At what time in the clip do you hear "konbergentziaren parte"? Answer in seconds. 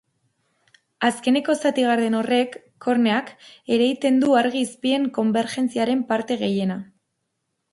5.19-6.39